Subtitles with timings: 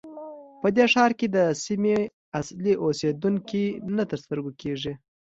[0.61, 1.97] په دې ښار کې د سیمې
[2.39, 3.65] اصلي اوسېدونکي
[3.95, 4.93] نه تر سترګو کېږي.